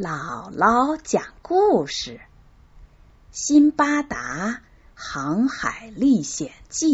[0.00, 2.20] 姥姥讲故事：
[3.32, 4.62] 《辛巴达
[4.94, 6.86] 航海历险记》。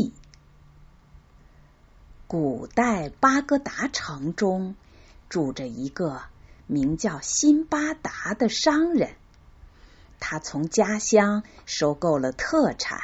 [2.27, 4.75] 古代巴格达城中
[5.29, 6.23] 住着一个
[6.67, 9.14] 名叫辛巴达的商人，
[10.18, 13.02] 他从家乡收购了特产，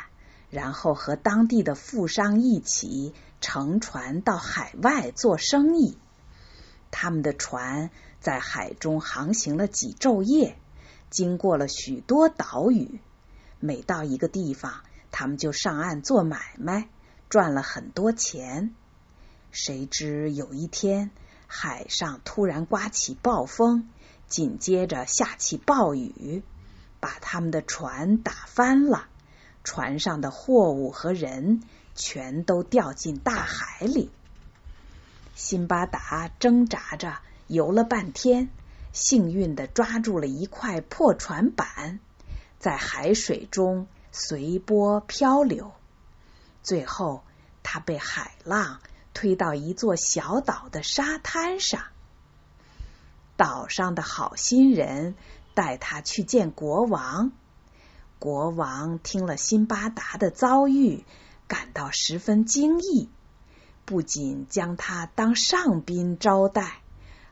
[0.49, 3.13] 然后和当地的富商一起
[3.43, 5.99] 乘船到海外做生意。
[6.91, 7.91] 他们的船。
[8.21, 10.59] 在海中航行了几昼夜，
[11.09, 13.01] 经过了许多岛屿。
[13.61, 16.91] 每到一个地方，他们就上岸做买卖，
[17.31, 18.75] 赚了很多钱。
[19.51, 21.11] 谁知有一天，
[21.47, 23.89] 海上突然刮起暴风，
[24.27, 26.43] 紧接着下起暴雨，
[27.01, 29.07] 把他们的船打翻了。
[29.65, 31.63] 船上的货物和人
[31.95, 34.11] 全都掉进大海里。
[35.35, 37.19] 辛巴达挣扎着。
[37.47, 38.49] 游了半天，
[38.93, 41.99] 幸运的抓住了一块破船板，
[42.61, 45.73] 在海水中随波漂流。
[46.63, 47.25] 最后，
[47.65, 48.81] 他被海浪
[49.15, 51.83] 推到一座小岛的沙滩上。
[53.37, 55.17] 岛上的好心人
[55.55, 57.33] 带他去见国王。
[58.21, 61.05] 国王听了辛巴达的遭遇，
[61.49, 63.09] 感到十分惊异，
[63.91, 66.77] 不仅将他当上宾招待。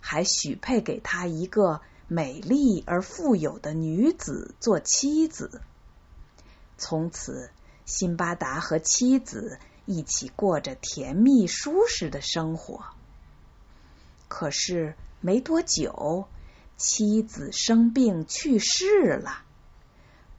[0.00, 5.60] 还许配给他一个美丽而富有的女子做妻子。
[6.76, 7.50] 从此，
[7.84, 12.84] 辛巴达和妻子一起过着甜蜜舒适的生活。
[14.26, 16.26] 可是没多久，
[16.76, 19.44] 妻子生病去世了。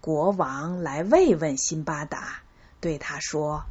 [0.02, 2.42] 国王来慰问辛巴达，
[2.82, 3.64] 对他说：“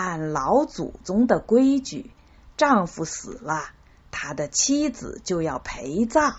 [0.00, 2.12] 按老祖宗的规矩，
[2.56, 3.72] 丈夫死了。”
[4.12, 6.36] 他的妻子就要陪葬，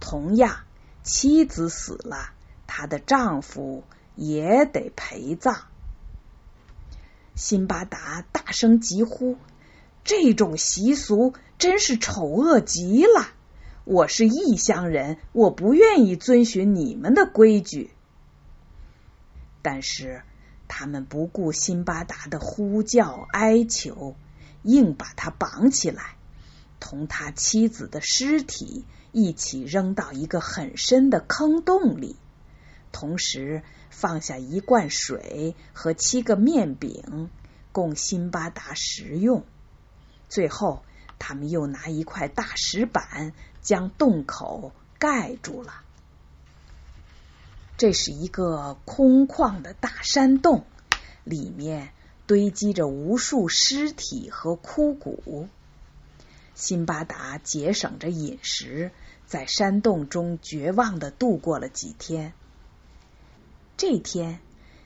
[0.00, 0.60] 同样，
[1.02, 2.30] 妻子死了，
[2.66, 3.82] 他的丈夫
[4.14, 5.64] 也得陪葬。
[7.34, 9.36] 辛巴达大声疾呼
[10.04, 13.28] ：“这种习俗真是丑恶极了！
[13.84, 17.90] 我是异乡人，我不愿意遵循你们的规矩。”
[19.62, 20.22] 但是
[20.76, 24.16] 他们不顾辛巴达的呼叫哀求，
[24.64, 26.16] 硬把他绑起来。
[26.80, 32.16] 同他妻子的尸体一起扔到一个很深的坑洞里，
[32.90, 37.30] 同时放下一罐水和七个面饼
[37.70, 39.44] 供辛巴达食用。
[40.28, 40.82] 最后，
[41.20, 45.83] 他们又拿一块大石板将洞口盖住了。
[47.76, 50.64] 这是一个空旷的大山洞，
[51.24, 51.90] 里面
[52.26, 55.48] 堆积着无数尸体和枯骨。
[56.54, 58.92] 辛巴达节省着饮食，
[59.26, 62.32] 在山洞中绝望的度过了几天。
[63.76, 64.38] 这天，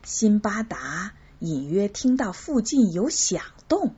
[0.02, 3.94] 辛巴达隐约听到附近有响动，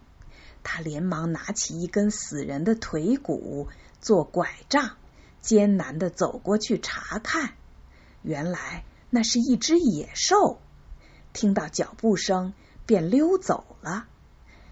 [0.64, 3.68] 他连忙拿起一根死人的腿骨
[4.00, 4.96] 做拐杖，
[5.40, 7.54] 艰难的走过去查看。
[8.22, 10.60] 原来那是一只野兽，
[11.32, 12.54] 听到脚步声
[12.86, 14.06] 便溜走了。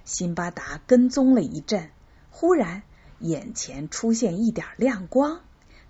[0.04, 1.90] 辛巴达跟踪了一阵，
[2.30, 2.82] 忽然。
[3.20, 5.40] 眼前出现一点亮光，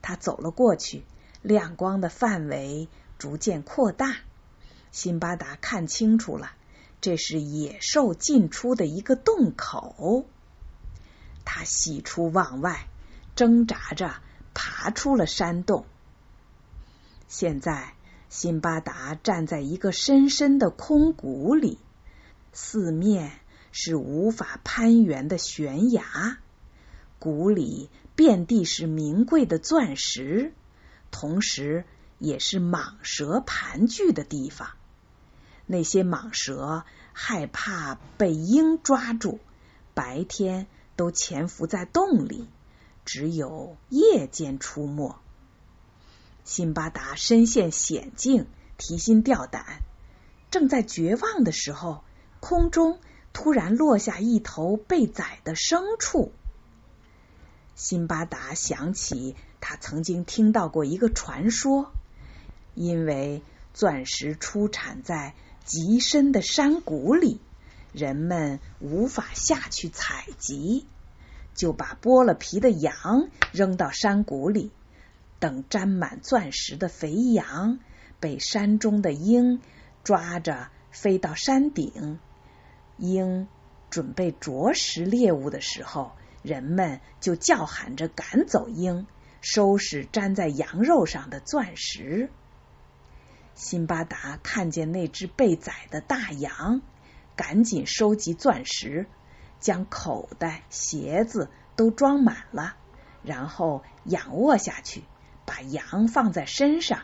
[0.00, 1.04] 他走了过去，
[1.42, 4.16] 亮光的范围逐渐扩大。
[4.90, 6.52] 辛巴达看清楚了，
[7.02, 10.24] 这是野兽进出的一个洞口。
[11.44, 12.88] 他喜出望外，
[13.36, 14.14] 挣扎着
[14.54, 15.84] 爬出了山洞。
[17.28, 17.92] 现在，
[18.30, 21.78] 辛巴达站在一个深深的空谷里，
[22.52, 23.32] 四面
[23.70, 26.38] 是无法攀援的悬崖。
[27.18, 30.54] 谷里遍地是名贵的钻石，
[31.10, 31.84] 同时
[32.18, 34.70] 也是蟒蛇盘踞的地方。
[35.66, 39.38] 那些蟒蛇害怕被鹰抓住，
[39.92, 40.66] 白天
[40.96, 42.48] 都潜伏在洞里，
[43.04, 45.14] 只有夜间出没。
[46.48, 48.46] 辛巴达深陷险境，
[48.78, 49.82] 提心吊胆，
[50.50, 52.02] 正在绝望的时候，
[52.40, 53.00] 空中
[53.34, 56.32] 突然落下一头被宰的牲畜。
[57.74, 61.92] 辛巴达想起，他曾经听到过一个传说：
[62.74, 63.42] 因为
[63.74, 65.34] 钻石出产在
[65.66, 67.42] 极深的山谷里，
[67.92, 70.86] 人们无法下去采集，
[71.54, 74.70] 就把剥了皮的羊扔到山谷里，
[75.38, 77.78] 等沾满钻石的肥羊
[78.20, 79.60] 被山中的鹰
[80.04, 82.18] 抓着飞到山顶，
[82.96, 83.48] 鹰
[83.90, 86.12] 准备啄食猎物的时候。
[86.40, 89.08] 人们就叫喊着赶走鹰，
[89.40, 92.30] 收拾粘在羊肉上的钻石。
[93.54, 96.80] 辛巴达看见那只被宰的大羊，
[97.34, 99.06] 赶紧收集钻石，
[99.58, 102.76] 将口袋、鞋子都装满了，
[103.24, 105.02] 然后仰卧下去，
[105.48, 107.00] 把羊放在身上，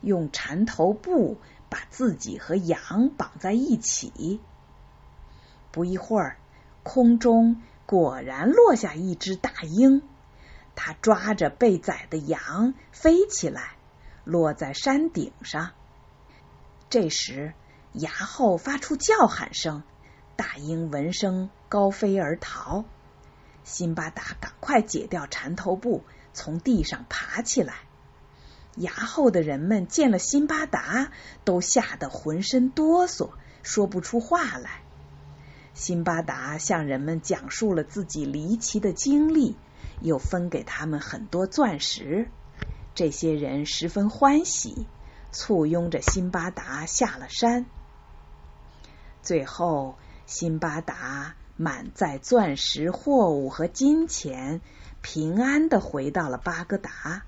[0.00, 1.38] 用缠头布
[1.68, 4.40] 把自己和羊绑在一起。
[5.72, 6.36] 不一会儿，
[6.84, 10.02] 空中果然落下一只大鹰。
[10.76, 13.72] 它抓着被宰的羊飞起来，
[14.22, 15.72] 落在山顶上。
[16.88, 17.54] 这时，
[17.92, 19.82] 崖后发出叫喊声，
[20.36, 22.84] 大鹰闻声高飞而逃。
[23.64, 27.74] 辛巴达赶快解掉缠头布，从地上爬起来。
[28.76, 31.10] 崖后的人们见了辛巴达，
[31.44, 33.30] 都吓得浑身哆嗦，
[33.62, 34.82] 说不出话来。
[35.74, 39.56] 辛巴达向人们讲述了自己离奇的经历。
[40.02, 42.30] 又分给他们很多钻石，
[42.94, 44.86] 这些人十分欢喜，
[45.30, 47.66] 簇拥着辛巴达下了山。
[49.20, 54.62] 最后，辛巴达满载钻石、货物和金钱，
[55.02, 57.22] 平安的回到了巴格达，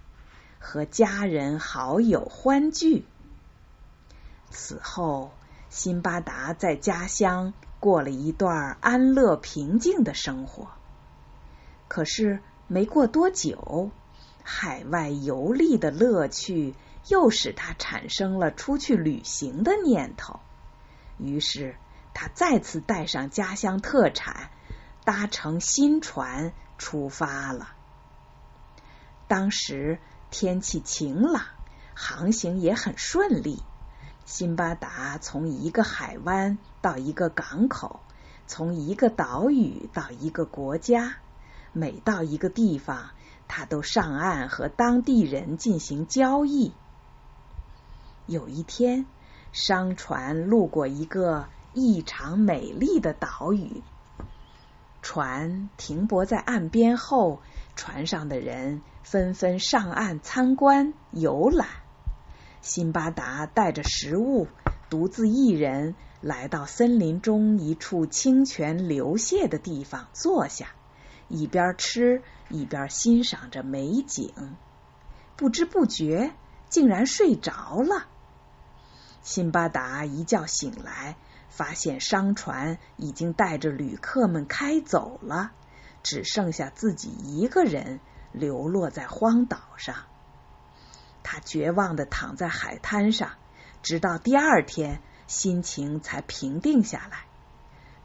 [0.58, 3.04] 和家人好友欢聚。
[4.50, 5.32] 此后，
[5.70, 10.68] 辛巴达在家乡过了一段安乐平静的生活。
[11.88, 12.40] 可是。
[12.68, 13.90] 没过多久，
[14.42, 16.74] 海外游历的乐趣
[17.08, 20.40] 又使他产生了出去旅行的念头。
[21.18, 21.74] 于是，
[22.14, 24.48] 他再次带上家乡特产，
[25.04, 27.68] 搭乘新船出发了。
[29.28, 30.00] 当时
[30.32, 31.44] 天气晴朗，
[31.94, 33.62] 航行也很顺利。
[34.24, 38.00] 辛巴达从一个海湾到一个港口，
[38.48, 41.14] 从一个岛屿到一个国家。
[41.72, 43.10] 每到一个地方，
[43.46, 46.72] 他都上岸和当地人进行交易。
[48.26, 49.06] 有一天，
[49.52, 53.82] 商船路过一个异常美丽的岛屿，
[55.02, 57.42] 船停泊在岸边后，
[57.76, 61.68] 船上的人纷纷上岸参观游览。
[62.60, 64.46] 辛巴达带着食物，
[64.88, 70.68] 独自一人来到森林中一处清泉流泻的地方坐下。
[71.28, 74.32] 一边吃一边欣赏着美景，
[75.36, 76.32] 不知不觉
[76.68, 78.06] 竟然睡着了。
[79.22, 81.16] 辛巴达一觉醒来，
[81.52, 85.52] 发现商船已经带着旅客们开走了，
[86.02, 88.00] 只剩下自己一个人
[88.32, 89.94] 流落在荒岛上。
[91.22, 93.32] 他绝望的躺在海滩上，
[93.82, 97.26] 直到第二天，心情才平定下来。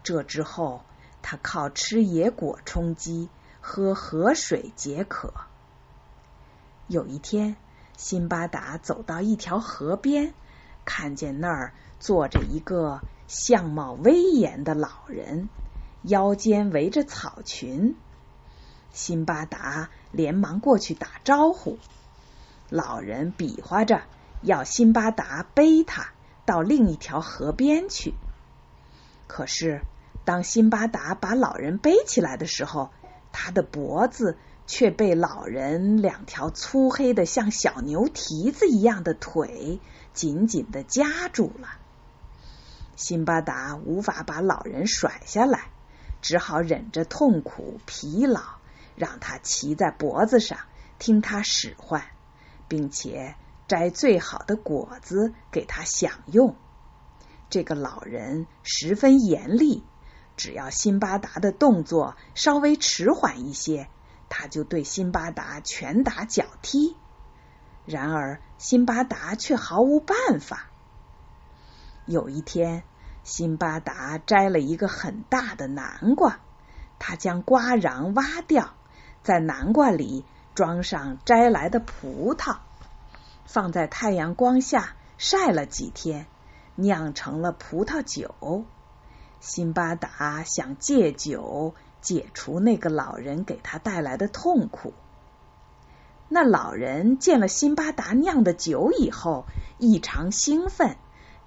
[0.03, 0.83] 这之后。
[1.19, 3.27] 他靠吃野果充饥，
[3.59, 5.33] 喝河水解渴。
[6.88, 7.57] 有一天，
[7.97, 10.33] 辛巴达走到一条河边，
[10.85, 15.50] 看见那儿坐着一个相貌威严的老人，
[16.01, 17.95] 腰间围着草裙。
[18.91, 21.77] 辛巴达连忙过去打招呼，
[22.69, 24.01] 老人比划着
[24.41, 26.12] 要辛巴达背他
[26.45, 28.13] 到另一条河边去，
[29.27, 29.81] 可是。
[30.25, 32.89] 当辛巴达把老人背起来的时候，
[33.31, 39.80] 他的脖子却被老人两条粗黑的像小牛蹄子一样的腿
[40.13, 41.69] 紧紧的夹住了。
[42.97, 45.69] 辛巴达无法把老人甩下来，
[46.21, 48.42] 只好忍着痛苦疲劳，
[48.95, 50.57] 让他骑在脖子上
[50.99, 52.04] 听他使唤，
[52.68, 53.35] 并且
[53.68, 56.56] 摘最好的果子给他享用。
[57.49, 59.85] 这个老人十分严厉。
[60.35, 63.89] 只要辛巴达的动作稍微迟缓一些，
[64.30, 66.95] 他就对辛巴达拳打脚踢。
[67.85, 70.67] 然而，辛巴达却毫无办法。
[72.07, 72.83] 有一天，
[73.23, 76.40] 辛巴达摘了一个很大的南瓜，
[76.99, 78.73] 他将瓜瓤挖掉，
[79.23, 82.59] 在南瓜里装上摘来的葡萄，
[83.45, 86.28] 放在太阳光下晒了几天，
[86.76, 88.64] 酿成了葡萄酒。
[89.42, 94.94] 辛巴达想借酒解除那个老人给他带来的痛苦。
[96.30, 99.45] 那老人见了辛巴达酿的酒以后，
[99.78, 100.97] 异常兴奋，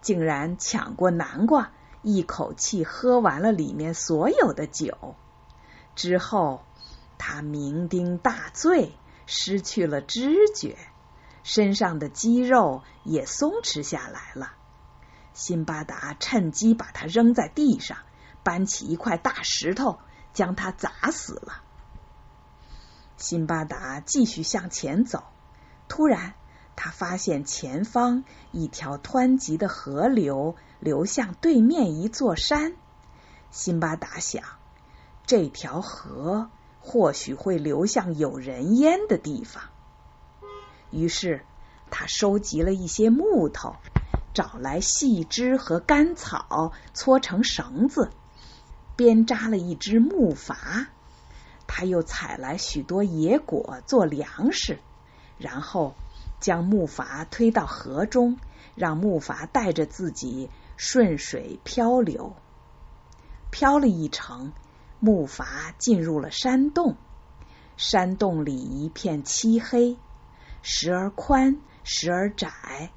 [0.00, 5.14] 竟然抢过南瓜，一口气喝完了里面所有的酒。
[5.94, 6.62] 之后，
[7.18, 8.92] 他酩酊大醉，
[9.26, 10.78] 失去了知觉，
[11.42, 14.52] 身上的肌肉也松弛下来了。
[15.34, 17.98] 辛巴达趁机把他扔在地上，
[18.42, 19.98] 搬起一块大石头
[20.32, 21.62] 将他砸死了。
[23.16, 25.24] 辛巴达继续向前走，
[25.88, 26.34] 突然
[26.82, 32.72] 他发现前方一条湍急的河流流向对面一座山。
[33.50, 34.42] 辛巴达想，
[35.26, 36.48] 这条河
[36.80, 39.64] 或许会流向有人烟的地方。
[40.90, 41.44] 于是
[41.90, 43.76] 他收集了一些木头，
[44.32, 48.10] 找来细枝和干草，搓成绳子，
[48.96, 50.86] 编扎了一只木筏。
[51.66, 54.78] 他又采来许多野果做粮食，
[55.36, 55.94] 然后
[56.40, 58.38] 将木筏推到河中，
[58.74, 62.34] 让木筏带着自己顺水漂流。
[63.50, 64.52] 漂了一程，
[64.98, 66.96] 木筏进入了山洞。
[67.76, 69.96] 山洞里一片漆黑，
[70.62, 72.90] 时而宽，时而窄。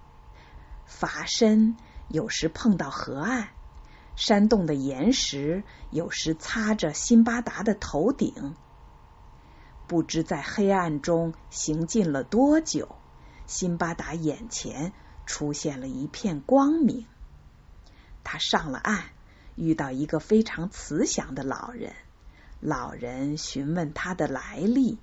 [0.88, 1.77] 筏身
[2.09, 3.50] 有时碰到河岸，
[4.15, 8.55] 山洞的岩石有时擦着辛巴达的头顶。
[9.88, 12.95] 不知在黑暗中行进了多久，
[13.47, 14.93] 辛巴达眼前
[15.25, 17.05] 出现了一片光明。
[18.23, 19.03] 他上了岸，
[19.55, 21.93] 遇到一个非常慈祥的老人。
[22.59, 24.97] 老人询问他的来历，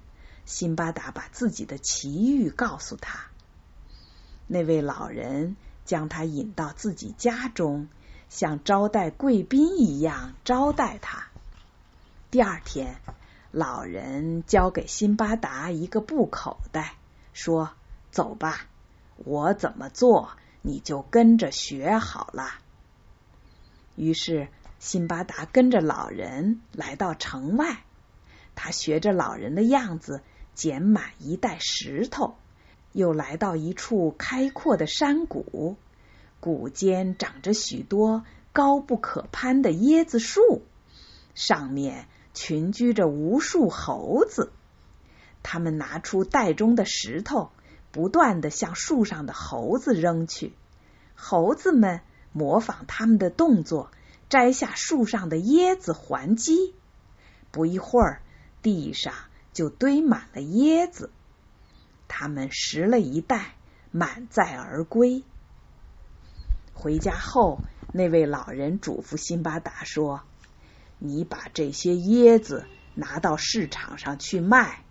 [0.44, 3.26] 辛巴达把自己的奇遇告诉他。
[4.47, 7.88] 那位老人将他引到自己家中，
[8.28, 11.28] 像招待贵宾一样招待他。
[12.30, 12.97] 第二天。
[13.52, 16.94] 老人交给辛巴达一个布口袋，
[17.32, 17.73] 说
[18.11, 18.67] ：“走吧，
[19.17, 20.31] 我怎么做，
[20.62, 22.55] 你就跟着学好了。”
[23.97, 24.49] 于是
[24.79, 27.85] 辛巴达跟着老人来到城外，
[28.55, 30.23] 他学着老人的样子
[30.55, 32.35] 捡满一袋石头，
[32.93, 35.76] 又来到一处开阔的山谷，
[36.40, 40.62] 谷间长着许多高不可攀的椰子树，
[41.35, 42.07] 上面。
[42.33, 44.52] 群居着无数猴子，
[45.43, 47.50] 他们拿出袋中的石头，
[47.92, 50.52] 不断的向树上的猴子扔去。
[51.14, 52.00] 猴子们
[52.32, 53.90] 模仿他们的动作，
[54.28, 56.75] 摘下树上的椰子还击。
[57.50, 58.23] 不一会儿，
[58.62, 59.14] 地上
[59.52, 61.11] 就堆满了椰子。
[62.09, 63.54] 他们拾了一袋，
[63.90, 65.25] 满载而归。
[66.73, 67.61] 回家后，
[67.92, 70.23] 那位老人嘱咐辛巴达说。
[71.02, 74.85] 你把这些椰子拿到市场上去卖，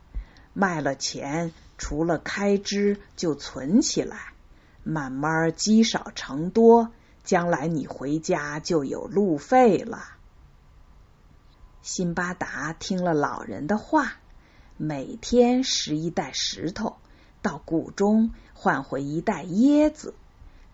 [0.54, 4.34] 卖了钱，除了开支就存起来，
[4.84, 6.92] 慢慢积少成多，
[7.24, 10.04] 将来你回家就有路费了。
[11.82, 14.18] 辛巴达听了老人的话，
[14.78, 16.98] 每天拾一袋石头
[17.42, 20.14] 到谷中换回一袋椰子，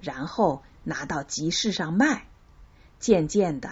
[0.01, 2.27] 然后拿到集市上卖，
[2.99, 3.71] 渐渐的。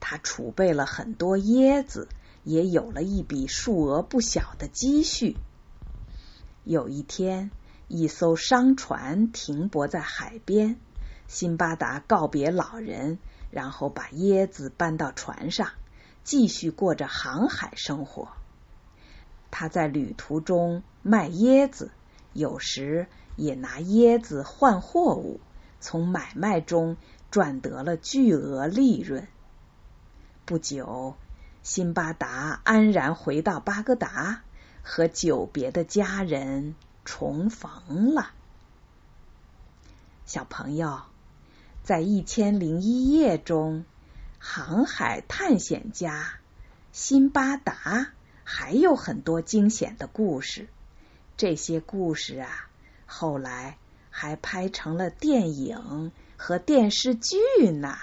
[0.00, 2.08] 他储备了很多椰子，
[2.42, 5.36] 也有了一笔数额不小的积蓄。
[6.64, 7.50] 有一天，
[7.88, 10.76] 一艘商船停泊在海边，
[11.26, 13.18] 辛巴达告别老人，
[13.50, 15.70] 然后把椰子搬到船上，
[16.22, 18.28] 继续过着航海生活。
[19.50, 21.90] 他在旅途中卖椰子，
[22.32, 25.40] 有时也拿椰子换货物，
[25.80, 26.96] 从买卖中
[27.30, 29.26] 赚得了巨额利润。
[30.44, 31.16] 不久，
[31.62, 34.42] 辛巴达安然回到巴格达，
[34.82, 36.74] 和久别的家人
[37.04, 38.32] 重逢了。
[40.26, 41.02] 小朋友，
[41.82, 43.84] 在《一千零一夜》中，
[44.38, 46.34] 航海探险家
[46.92, 48.12] 辛巴达
[48.44, 50.68] 还有很多惊险的故事。
[51.36, 52.68] 这些故事啊，
[53.06, 53.78] 后来
[54.10, 57.38] 还拍成了电影和电视剧
[57.70, 57.96] 呢。